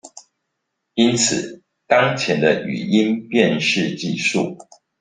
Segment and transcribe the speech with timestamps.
[0.95, 4.57] 因此當前的語音辨識技術